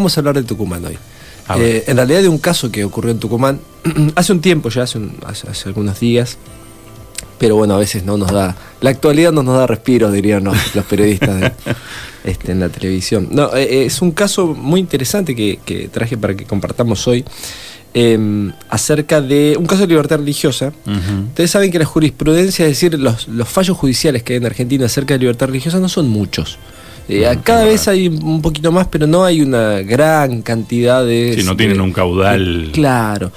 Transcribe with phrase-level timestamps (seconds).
[0.00, 0.96] Vamos a hablar de Tucumán hoy.
[1.58, 3.60] Eh, en realidad de un caso que ocurrió en Tucumán
[4.14, 6.38] hace un tiempo ya, hace, hace, algunos días,
[7.38, 10.56] pero bueno, a veces no nos da, la actualidad no nos da respiro, dirían los,
[10.88, 11.52] periodistas
[12.24, 13.28] este, en la televisión.
[13.30, 17.22] No, eh, eh, es un caso muy interesante que, traje para que compartamos hoy.
[17.92, 20.72] Em, acerca de un caso de libertad religiosa.
[21.28, 24.86] Ustedes saben que la jurisprudencia, es decir, los, los fallos judiciales que hay en Argentina
[24.86, 26.58] acerca de libertad religiosa no son muchos.
[27.10, 31.34] Eh, cada vez hay un poquito más, pero no hay una gran cantidad de...
[31.36, 32.70] Si no tienen un caudal...
[32.72, 33.32] claro.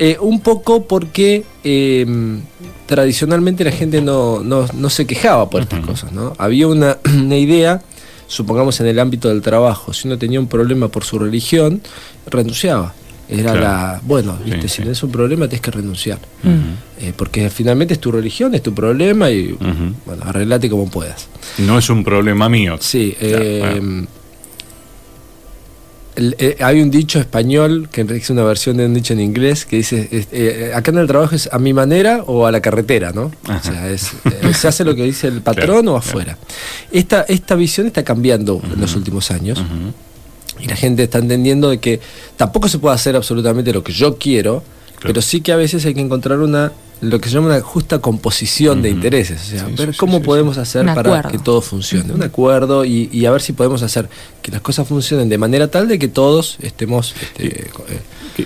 [0.00, 2.40] Eh, un poco porque em,
[2.86, 4.40] tradicionalmente la gente no,
[4.88, 6.34] se quejaba por estas cosas, ¿no?
[6.38, 6.96] Había una,
[7.36, 7.82] idea,
[8.28, 11.82] supongamos en el ámbito del trabajo, si uno tenía un problema por su religión,
[12.26, 12.94] renunciaba.
[13.28, 14.68] Era la, bueno, ¿viste?
[14.68, 16.18] si tienes un problema tienes que renunciar.
[17.00, 19.52] Eh, porque finalmente es tu religión, es tu problema y,
[20.06, 21.28] bueno, arreglate como puedas.
[21.58, 22.76] No es un problema mío.
[22.80, 23.14] Sí.
[23.20, 24.06] Eh,
[26.16, 29.76] eh, hay un dicho español, que es una versión de un dicho en inglés, que
[29.76, 33.30] dice, acá en el trabajo es a mi manera o a la carretera, ¿no?
[33.44, 33.96] O sea,
[34.54, 36.38] se hace lo que dice el patrón o afuera.
[36.90, 39.62] Esta, esta visión está cambiando en los últimos años.
[40.60, 42.00] Y la gente está entendiendo de que
[42.36, 44.62] tampoco se puede hacer absolutamente lo que yo quiero,
[45.02, 48.00] pero sí que a veces hay que encontrar una lo que se llama una justa
[48.00, 52.84] composición de intereses, o sea, ver cómo podemos hacer para que todo funcione, un acuerdo
[52.84, 54.08] y, a ver si podemos hacer
[54.42, 57.14] que las cosas funcionen de manera tal de que todos estemos...
[57.38, 57.70] Este,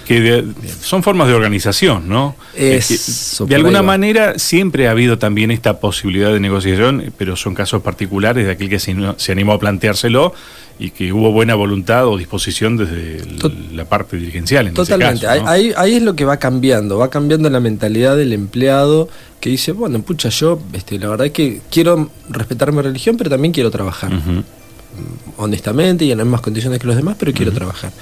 [0.04, 0.44] que,
[0.80, 2.34] son formas de organización, ¿no?
[2.54, 8.46] de alguna manera siempre ha habido también esta posibilidad de negociación, pero son casos particulares
[8.46, 10.34] de aquel que se, se animó a planteárselo
[10.78, 13.22] y que hubo buena voluntad o disposición desde
[13.72, 14.68] la parte dirigencial.
[14.68, 18.16] En Totalmente, ese caso, ahí, ahí, es lo que va cambiando, va cambiando la mentalidad
[18.16, 19.08] del empleado
[19.40, 23.30] que dice, bueno, pucha, yo este, la verdad es que quiero respetar mi religión, pero
[23.30, 24.12] también quiero trabajar.
[25.38, 27.92] Honestamente y en las mismas condiciones que los demás, pero quiero trabajar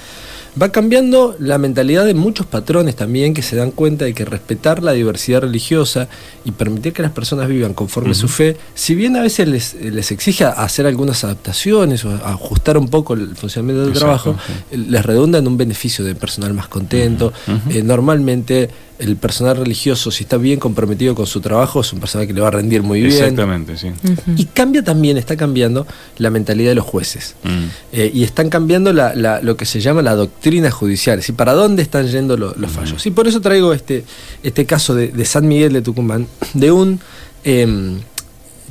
[0.61, 4.83] va cambiando la mentalidad de muchos patrones también que se dan cuenta de que respetar
[4.83, 6.09] la diversidad religiosa
[6.45, 9.75] y permitir que las personas vivan conforme a su fe, si bien a veces les,
[9.75, 14.37] les, exige hacer algunas adaptaciones o ajustar un poco el funcionamiento del trabajo,
[14.71, 17.33] les redunda en un beneficio de personal más contento.
[17.71, 22.27] Eh, normalmente el personal religioso, si está bien comprometido con su trabajo, es un personal
[22.27, 23.13] que le va a rendir muy bien.
[23.13, 23.91] Exactamente, sí.
[24.37, 25.87] Y cambia también, está cambiando
[26.19, 27.35] la mentalidad de los jueces.
[27.43, 27.65] Mm.
[27.93, 30.40] Eh, y están cambiando lo que se llama la doctrina
[30.71, 33.05] judicial, y para dónde están yendo los fallos.
[33.07, 34.05] Y por eso traigo este,
[34.43, 37.01] este caso de, San Miguel de Tucumán, de un
[37.45, 38.01] em,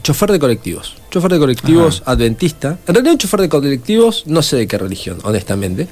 [0.03, 0.95] chofer de colectivos.
[1.11, 2.79] Chofer de colectivos adventista.
[2.87, 5.87] En realidad un chofer de colectivos, no sé de qué religión, honestamente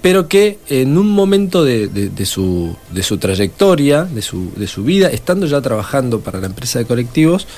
[0.00, 1.88] pero que en un momento de,
[2.24, 6.78] su, de su, trayectoria, de su, de su, vida, estando ya trabajando para la empresa
[6.78, 7.48] de colectivos,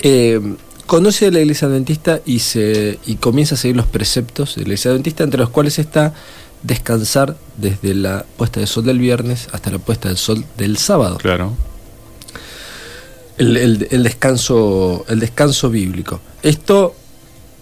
[0.00, 0.40] eh,
[0.86, 4.68] conoce a la iglesia adventista y, se, y comienza a seguir los preceptos de la
[4.68, 6.14] iglesia adventista, entre los cuales está
[6.62, 11.18] descansar desde la puesta del sol del viernes hasta la puesta del sol del sábado.
[11.18, 11.52] Claro.
[13.36, 16.20] El, descanso, el descanso bíblico.
[16.42, 16.94] Esto,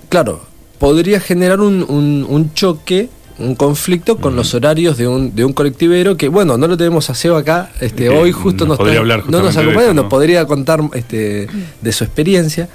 [0.08, 0.42] claro,
[0.78, 6.16] podría generar un, un choque un conflicto con los horarios de un, de un colectivero
[6.16, 9.56] que, bueno, no lo tenemos a Seba acá, este, hoy justo nos, podría no nos
[9.56, 11.46] acompaña, nos podría contar este,
[11.80, 12.68] de su experiencia.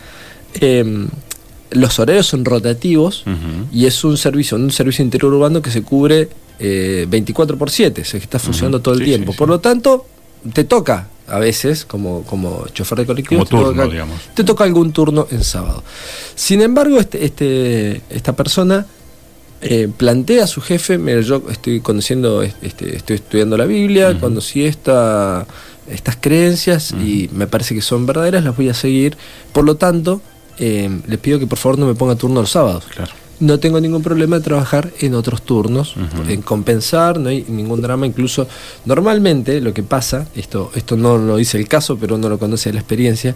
[0.53, 1.07] Em,
[1.71, 3.23] los horarios son rotativos
[3.71, 8.05] y es un servicio, un servicio interurbano que se cubre 24 eh, por 7, o
[8.05, 9.33] sea, que está funcionando todo el tiempo.
[9.33, 10.05] por lo tanto,
[10.53, 13.89] te toca a veces, como, como chofer de colectivo, te, toca,
[14.33, 15.83] te, toca, algún turno en sábado.
[16.35, 18.85] Sin embargo, este, este, esta persona
[19.61, 24.65] eh, plantea a su jefe, mira, yo estoy conociendo, este, estoy estudiando la Biblia, conocí
[24.65, 25.45] esta,
[25.87, 29.17] estas creencias y me parece que son verdaderas, las voy a seguir.
[29.53, 30.21] Por lo tanto,
[30.61, 32.85] eh, les pido que por favor no me ponga turno los sábados.
[32.85, 33.11] Claro
[33.41, 35.95] no tengo ningún problema de trabajar en otros turnos,
[36.29, 38.05] en compensar, no hay ningún drama.
[38.05, 38.47] Incluso
[38.85, 42.69] normalmente lo que pasa, esto, esto no lo dice el caso, pero uno lo conoce
[42.69, 43.35] de la experiencia,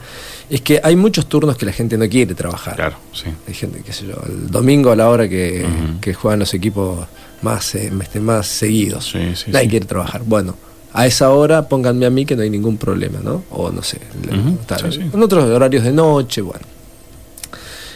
[0.50, 2.76] es que hay muchos turnos que la gente no quiere trabajar.
[2.76, 3.26] Claro, sí.
[3.48, 5.66] Hay gente, qué sé yo, el domingo a la hora que,
[6.14, 7.08] juegan los equipos
[7.42, 9.14] más, eh, este, más seguidos.
[9.48, 10.22] Nadie quiere trabajar.
[10.24, 10.56] Bueno,
[10.94, 13.44] a esa hora pónganme a mí que no hay ningún problema, ¿no?
[13.50, 16.75] O no sé, en otros horarios de noche, bueno.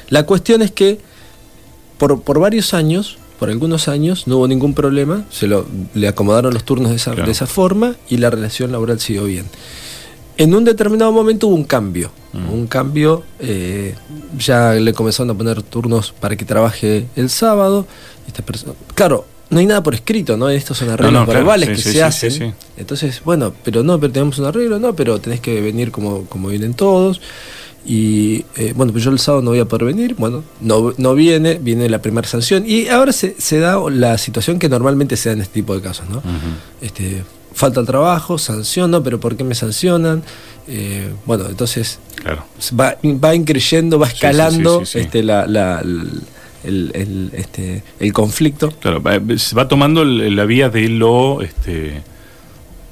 [0.09, 0.99] La cuestión es que
[1.97, 6.53] por, por varios años, por algunos años, no hubo ningún problema, se lo, le acomodaron
[6.53, 9.45] los turnos de esa, de esa forma y la relación laboral siguió bien.
[10.37, 12.49] En un determinado momento hubo un cambio, mm.
[12.49, 13.95] un cambio, eh,
[14.37, 17.85] ya le comenzaron a poner turnos para que trabaje el sábado.
[18.25, 20.49] Esta persona, claro, no hay nada por escrito, ¿no?
[20.49, 22.53] Estos son arreglos verbales que se hacen.
[22.77, 26.47] Entonces, bueno, pero no, pero tenemos un arreglo, no, pero tenés que venir como, como
[26.49, 27.19] vienen todos.
[27.85, 30.15] Y eh, bueno, pues yo el sábado no voy a poder venir.
[30.17, 32.63] Bueno, no, no viene, viene la primera sanción.
[32.67, 35.81] Y ahora se, se, da la situación que normalmente se da en este tipo de
[35.81, 36.21] casos, ¿no?
[36.81, 37.23] este,
[37.53, 39.03] falta el trabajo, sanción, ¿no?
[39.03, 40.23] Pero ¿por qué me sancionan?
[40.67, 42.45] Eh, bueno, entonces claro.
[42.79, 45.81] va, va increyendo, va escalando este, la, la,
[46.63, 48.71] el, este, el conflicto.
[48.79, 49.01] Claro,
[49.37, 52.01] se va tomando la vía de lo, este,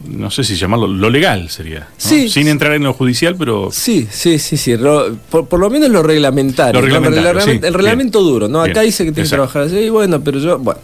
[0.06, 1.88] no sé si llamarlo, lo legal sería.
[1.98, 3.70] Sin entrar en lo judicial, pero...
[3.72, 4.76] Sí, sí, sí, sí.
[5.30, 6.80] Por, lo menos lo reglamentario.
[6.80, 8.62] el reglamento duro, ¿no?
[8.62, 10.80] Acá dice que tiene que trabajar así, bueno, pero yo, bueno.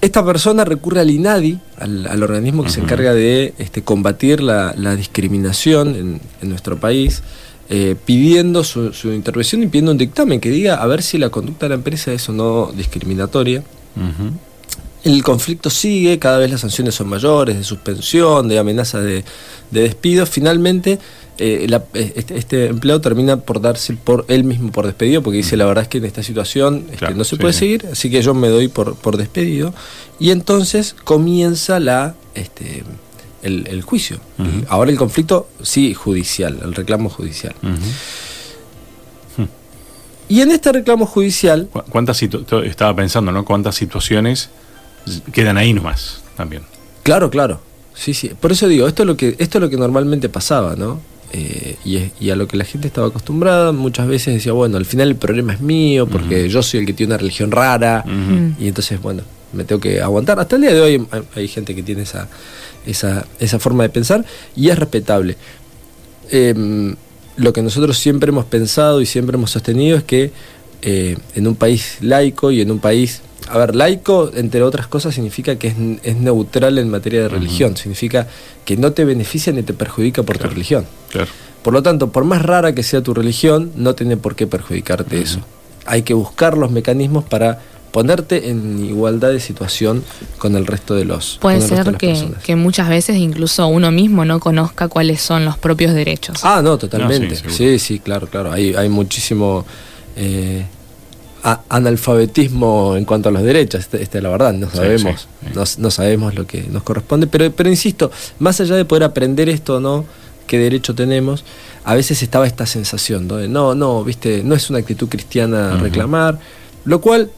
[0.00, 5.88] Esta persona recurre al INADI, al, organismo que se encarga de este, combatir la, discriminación
[5.96, 7.22] en, en nuestro país.
[7.68, 11.66] Eh, pidiendo su, intervención y pidiendo un dictamen que diga a ver si la conducta
[11.66, 13.64] de la empresa es o no discriminatoria.
[15.06, 19.24] El conflicto sigue, cada vez las sanciones son mayores, de suspensión, de amenaza de,
[19.70, 20.26] despido.
[20.26, 20.98] Finalmente,
[21.38, 25.56] eh, eh, este, este, empleado termina por darse por él mismo por despedido, porque dice
[25.56, 28.34] la verdad es que en esta situación este, no se puede seguir, así que yo
[28.34, 29.72] me doy por, por despedido.
[30.18, 32.16] Y entonces comienza la...
[32.34, 32.82] Este,
[33.42, 34.18] el, juicio.
[34.66, 37.54] Ahora el conflicto, sí, judicial, el reclamo judicial.
[40.28, 41.68] Y en este reclamo judicial...
[41.90, 43.44] ¿Cuántas estaba pensando, ¿no?
[43.44, 44.50] ¿Cuántas situaciones
[45.32, 46.62] quedan ahí nomás también?
[47.02, 47.60] Claro, claro.
[47.94, 48.30] Sí, sí.
[48.38, 51.00] Por eso digo, esto es lo que, esto es lo que normalmente pasaba, ¿no?
[51.32, 51.76] Eh,
[52.20, 55.16] y, a lo que la gente estaba acostumbrada, muchas veces decía, bueno, al final el
[55.16, 58.04] problema es mío, porque yo soy el que tiene una religión rara,
[58.58, 59.22] y entonces, bueno,
[59.52, 60.38] me tengo que aguantar.
[60.38, 62.28] Hasta el día de hoy hay gente que tiene esa,
[62.86, 64.24] esa, esa forma de pensar
[64.54, 65.36] y es respetable.
[66.30, 66.94] Em,
[67.36, 70.32] lo que nosotros siempre hemos pensado y siempre hemos sostenido es que
[70.82, 75.14] eh, en un país laico y en un país, a ver, laico, entre otras cosas,
[75.14, 75.68] significa que
[76.02, 78.26] es, neutral en materia de religión, significa
[78.64, 80.86] que no te beneficia ni te perjudica por tu religión.
[81.62, 85.20] Por lo tanto, por más rara que sea tu religión, no tiene por qué perjudicarte
[85.20, 85.40] eso.
[85.84, 87.60] Hay que buscar los mecanismos para
[87.96, 90.04] ponerte en igualdad de situación
[90.36, 91.38] con el resto de los.
[91.40, 96.40] Puede ser que, muchas veces incluso uno mismo no conozca cuáles son los propios derechos.
[96.42, 97.36] Ah, no, totalmente.
[97.48, 98.52] sí, sí, claro, claro.
[98.52, 99.64] Hay, hay muchísimo
[100.16, 100.64] eh,
[101.68, 103.88] analfabetismo en cuanto a los derechos.
[103.92, 105.28] Esta, es la verdad, no sabemos,
[105.78, 107.26] no, sabemos lo que nos corresponde.
[107.26, 110.04] Pero, pero insisto, más allá de poder aprender esto o no,
[110.46, 111.44] qué derecho tenemos,
[111.84, 116.38] a veces estaba esta sensación de no, no, viste, no es una actitud cristiana reclamar,
[116.84, 117.30] lo cual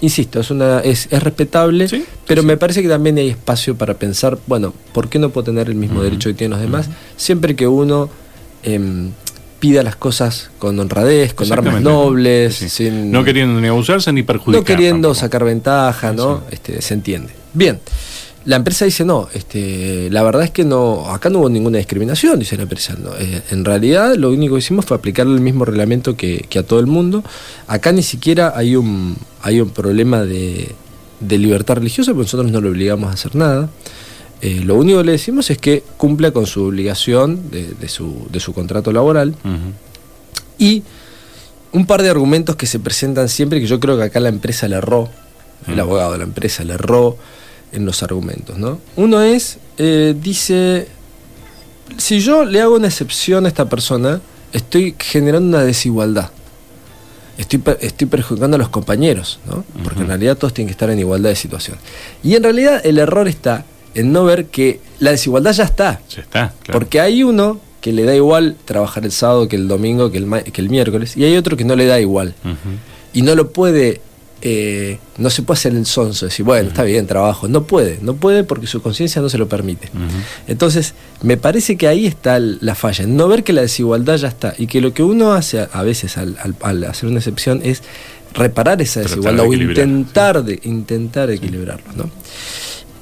[0.00, 1.86] insisto, es, una, es, es respetable,
[2.26, 5.68] pero me parece que también hay espacio para pensar, bueno, ¿por qué no puedo tener
[5.68, 6.88] el mismo derecho que tienen los demás?
[7.16, 8.08] Siempre que uno
[8.62, 9.10] em,
[9.60, 14.60] pida las cosas con honradez, con armas nobles, sin, no queriendo ni abusarse ni perjudicar.
[14.60, 16.42] No queriendo sacar ventaja, ¿no?
[16.50, 17.32] Este, se entiende.
[17.52, 17.78] Bien.
[18.46, 22.38] La empresa dice no, este, la verdad es que no, acá no hubo ninguna discriminación,
[22.38, 22.96] dice la empresa.
[23.18, 26.80] Eh, en realidad lo único que hicimos fue aplicar el mismo reglamento que, a todo
[26.80, 27.22] el mundo.
[27.66, 30.74] Acá ni siquiera hay un, hay un problema de,
[31.20, 33.68] libertad religiosa, porque nosotros no le obligamos a hacer nada.
[34.42, 38.40] Eh, lo único que le decimos es que cumpla con su obligación de, su, de
[38.40, 39.34] su, contrato laboral.
[40.58, 40.82] Y
[41.72, 44.66] un par de argumentos que se presentan siempre, que yo creo que acá la empresa
[44.68, 45.08] le erró,
[45.66, 47.16] el abogado de la empresa le erró
[47.72, 48.58] en los argumentos.
[48.58, 48.80] ¿no?
[48.96, 50.88] Uno es, eh, dice,
[51.98, 54.20] si yo le hago una excepción a esta persona,
[54.52, 56.30] estoy generando una desigualdad.
[57.38, 59.64] Estoy, estoy perjudicando a los compañeros, ¿no?
[59.82, 61.78] porque en realidad todos tienen que estar en igualdad de situación.
[62.22, 66.00] Y en realidad el error está en no ver que la desigualdad ya está.
[66.14, 70.10] Ya está, Porque hay uno que le da igual trabajar el sábado que el domingo,
[70.10, 72.34] que el, que el miércoles, y hay otro que no le da igual.
[73.12, 74.00] Y no lo puede
[74.42, 77.46] eh, no se puede hacer el sonso, decir, bueno, está bien, trabajo.
[77.46, 79.90] No puede, no puede porque su conciencia no se lo permite.
[80.46, 84.54] Entonces, me parece que ahí está la falla, no ver que la desigualdad ya está
[84.56, 87.82] y que lo que uno hace a veces al, hacer una excepción es
[88.32, 91.92] reparar esa desigualdad o intentar, de, intentar equilibrarlo.
[91.94, 92.10] ¿no?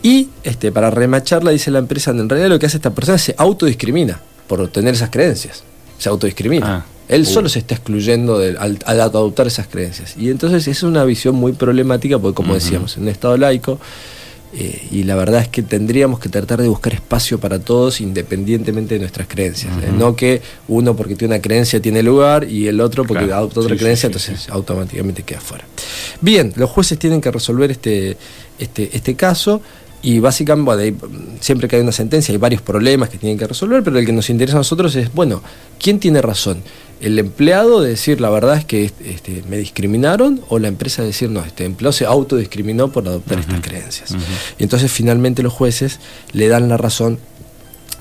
[0.02, 3.22] Y este, para remacharla, dice la empresa, en realidad lo que hace esta persona es
[3.22, 5.64] se autodiscrimina por tener esas creencias.
[5.98, 6.76] Se autodiscrimina.
[6.78, 6.86] Ah.
[7.08, 10.14] Él solo se está excluyendo al, adoptar esas creencias.
[10.18, 13.80] Y entonces es una visión muy problemática porque, como decíamos, en un Estado laico,
[14.54, 18.94] eh, y la verdad es que tendríamos que tratar de buscar espacio para todos independientemente
[18.94, 19.72] de nuestras creencias.
[19.82, 23.60] Eh, no que uno porque tiene una creencia tiene lugar y el otro porque adopta
[23.60, 25.66] otra creencia, entonces automáticamente queda fuera.
[26.22, 28.16] Bien, los jueces tienen que resolver este,
[28.58, 29.60] este, este caso.
[30.02, 30.94] Y básicamente,
[31.40, 34.12] siempre que hay una sentencia hay varios problemas que tienen que resolver, pero el que
[34.12, 35.42] nos interesa a nosotros es, bueno,
[35.78, 36.62] ¿quién tiene razón?
[37.00, 41.08] el empleado de decir la verdad es que este, me discriminaron o la empresa de
[41.08, 44.16] decir no, este empleado se autodiscriminó por adoptar estas creencias.
[44.58, 46.00] Y entonces finalmente los jueces
[46.32, 47.18] le dan la razón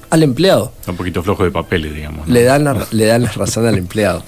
[0.10, 0.72] al empleado.
[0.88, 2.28] Un poquito flojo de papeles, digamos.
[2.28, 4.24] Le, dan la, le dan la razón al empleado.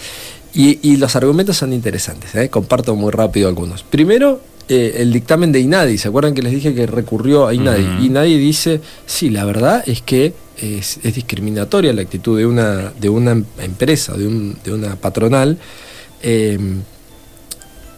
[0.54, 2.50] Y, los argumentos son interesantes, ¿eh?
[2.50, 3.84] comparto muy rápido algunos.
[3.84, 8.06] Primero, eh, el dictamen de INADI, ¿se acuerdan que les dije que recurrió a INADI?
[8.06, 13.32] INADI dice, sí, la verdad es que es, discriminatoria la actitud de una, de una
[13.32, 15.58] empresa, de, un, de una patronal,
[16.22, 16.82] em,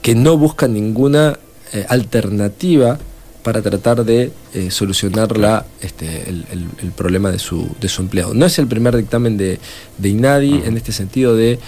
[0.01, 1.37] que no busca ninguna
[1.73, 2.97] eh, alternativa
[3.43, 8.33] para tratar de eh, solucionar la, este, el, problema de su, de su empleado.
[8.33, 9.59] No es el primer dictamen de,
[9.97, 11.59] de INADI en este sentido de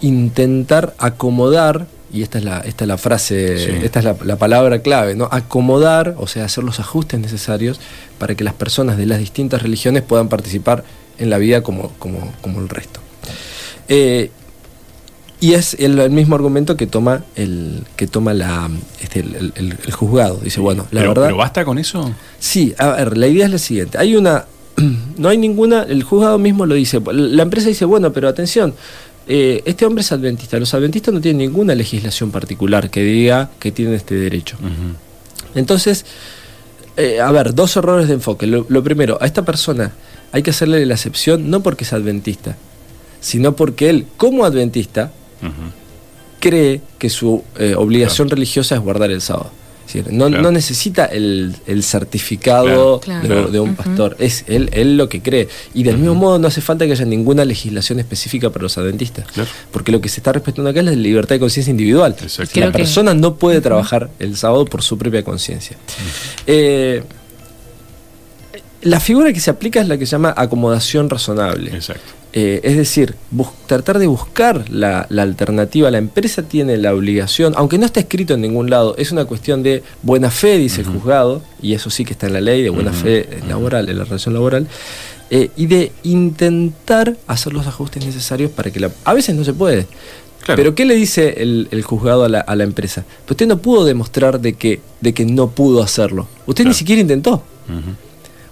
[0.00, 5.14] intentar acomodar y esta es la, esta es la frase, esta es la, palabra clave,
[5.14, 5.28] ¿no?
[5.30, 7.80] Acomodar, o sea, hacer los ajustes necesarios
[8.18, 10.84] para que las personas de las distintas religiones puedan participar
[11.18, 13.00] en la vida como, como, como el resto.
[13.88, 14.30] Eh,
[15.40, 18.68] y es el, mismo argumento que toma el que toma la
[19.00, 20.38] este, el, juzgado.
[20.42, 21.24] Dice, bueno, la verdad.
[21.26, 22.12] ¿Pero basta con eso?
[22.38, 23.98] Sí, a ver, la idea es la siguiente.
[23.98, 24.44] Hay una.
[25.16, 25.82] No hay ninguna.
[25.82, 27.00] El juzgado mismo lo dice.
[27.12, 28.74] La empresa dice, bueno, pero atención,
[29.26, 30.58] eh, este hombre es adventista.
[30.58, 34.56] Los adventistas no tienen ninguna legislación particular que diga que tienen este derecho.
[35.54, 36.04] Entonces,
[36.96, 38.46] eh, a ver, dos errores de enfoque.
[38.46, 39.92] Lo, primero, a esta persona
[40.32, 42.56] hay que hacerle la excepción no porque es adventista,
[43.20, 45.12] sino porque él, como adventista,
[46.40, 49.50] cree que su eh, obligación religiosa es guardar el sábado
[50.10, 55.48] no, no necesita el, certificado de, un pastor, es él, él lo que cree.
[55.74, 59.26] Y del mismo modo no hace falta que haya ninguna legislación específica para los adventistas,
[59.70, 62.16] porque lo que se está respetando acá es la libertad de conciencia individual.
[62.54, 65.76] La persona no puede trabajar el sábado por su propia conciencia.
[66.46, 67.02] Eh,
[68.82, 71.70] la figura que se aplica es la que se llama acomodación razonable.
[71.74, 72.19] Exacto.
[72.32, 73.16] Eh, es decir,
[73.66, 75.90] tratar de buscar la, alternativa.
[75.90, 79.62] La empresa tiene la obligación, aunque no está escrito en ningún lado, es una cuestión
[79.64, 82.70] de buena fe, dice el juzgado, y eso sí que está en la ley, de
[82.70, 84.68] buena fe laboral, en la relación laboral,
[85.30, 88.90] eh, y de intentar hacer los ajustes necesarios para que la...
[89.04, 89.86] A veces no se puede.
[90.46, 93.04] Pero ¿qué le dice el, juzgado a la, a la, empresa?
[93.24, 96.28] Pues usted no pudo demostrar de que, de que no pudo hacerlo.
[96.46, 97.42] Usted ni siquiera intentó.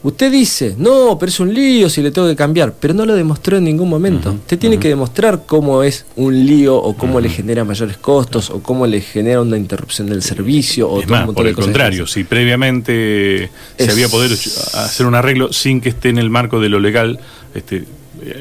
[0.00, 3.14] Usted dice, no, pero es un lío si le tengo que cambiar, pero no lo
[3.14, 4.30] demostró en ningún momento.
[4.30, 8.62] Usted tiene que demostrar cómo es un lío o cómo le genera mayores costos o
[8.62, 10.88] cómo le genera una interrupción del servicio.
[10.88, 15.88] O más, por el contrario, si previamente se había podido hacer un arreglo sin que
[15.88, 17.18] esté en el marco de lo legal,
[17.54, 17.84] este,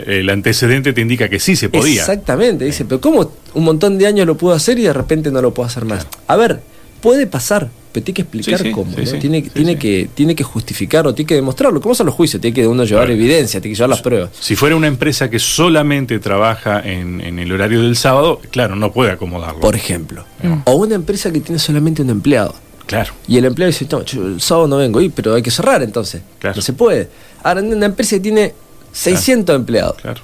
[0.06, 2.02] el antecedente te indica que sí se podía.
[2.02, 5.42] Exactamente, dice, pero ¿cómo un montón de años lo puedo hacer y de repente no
[5.42, 6.06] lo puedo hacer más?
[6.28, 6.62] A ver,
[7.02, 7.70] puede pasar
[8.01, 11.82] tiene que explicar cómo, tiene, tiene, Que, tiene que justificar o tiene que demostrarlo.
[11.82, 12.42] ¿Cómo son los juicios?
[12.42, 14.30] Tiene que uno llevar evidencia, tiene que llevar las pruebas.
[14.39, 19.12] Si fuera una empresa que solamente trabaja en, el horario del sábado, claro, no puede
[19.12, 19.60] acomodarlo.
[19.60, 20.25] Por ejemplo.
[20.66, 22.56] O una empresa que tiene solamente un empleado.
[22.86, 23.13] Claro.
[23.27, 26.22] Y el empleado dice, no, el sábado no vengo, y, pero hay que cerrar entonces.
[26.44, 27.10] No se puede.
[27.44, 28.54] Ahora, una empresa que tiene
[28.94, 29.98] 600 empleados.
[30.01, 30.22] Claro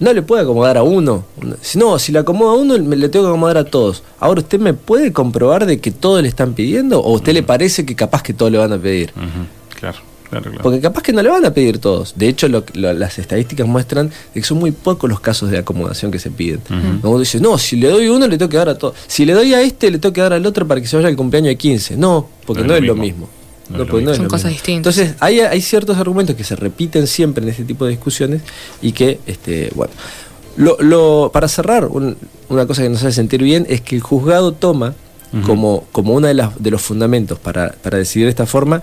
[0.00, 1.24] no le puede acomodar a uno.
[1.74, 4.02] No, si le acomoda a uno, le tengo que acomodar a todos.
[4.18, 7.00] Ahora, ¿usted me puede comprobar de que todos le están pidiendo?
[7.00, 9.12] ¿O a usted le parece que capaz que todos le van a pedir?
[9.78, 9.98] Claro.
[10.30, 10.62] Claro, claro.
[10.62, 12.14] Porque capaz que no le van a pedir todos.
[12.16, 16.30] De hecho, las estadísticas muestran que son muy pocos los casos de acomodación que se
[16.30, 16.60] piden.
[17.02, 18.96] Uno dice, no, si le doy uno, le tengo que dar a todos.
[19.06, 21.08] Si le doy a este, le tengo que dar al otro para que se vaya
[21.08, 21.96] al cumpleaños de 15.
[21.96, 23.28] No, porque no, es lo mismo.
[23.68, 24.96] Pues Son cosas distintas.
[24.96, 28.42] Entonces, hay, hay ciertos argumentos que se repiten siempre en este tipo de discusiones
[28.82, 29.92] y que, este, bueno,
[30.56, 34.94] lo, para cerrar, una cosa que nos hace sentir bien es que el juzgado toma
[35.44, 38.82] como, como uno de, las, de los fundamentos para, para decidir de esta forma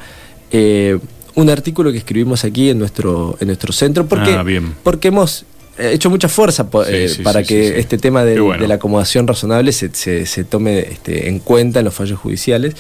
[0.52, 1.00] eh,
[1.36, 4.44] un artículo que escribimos aquí en nuestro, en nuestro centro porque, ah,
[4.84, 9.72] porque hemos He hecho mucha fuerza eh, para que este tema de, la acomodación razonable
[9.72, 12.76] se, se, tome este, en cuenta en los fallos judiciales.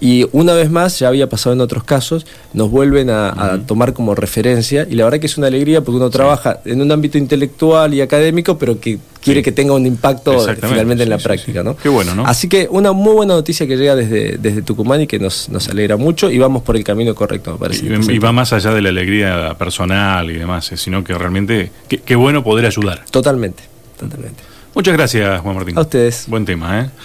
[0.00, 4.14] Y una vez más, ya había pasado en otros casos, nos vuelven a, tomar como
[4.14, 7.94] referencia y la verdad que es una alegría porque uno trabaja en un ámbito intelectual
[7.94, 11.62] y académico, pero que quiere que tenga un impacto finalmente en la práctica.
[11.62, 11.76] ¿no?
[11.76, 12.26] Qué bueno, ¿no?
[12.26, 15.68] Así que una muy buena noticia que llega desde, desde Tucumán y que nos, nos
[15.68, 17.86] alegra mucho y vamos por el camino correcto, me parece.
[17.86, 22.16] Y, va más allá de la alegría personal y demás, eh, sino que realmente, qué
[22.16, 23.04] bueno poder ayudar.
[23.10, 23.62] Totalmente,
[23.98, 24.42] totalmente.
[24.76, 25.78] Muchas gracias, Juan Martín.
[25.78, 26.26] A ustedes.
[26.28, 26.90] Buen tema, ¿eh?